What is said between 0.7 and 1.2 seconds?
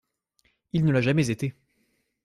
Il ne l’a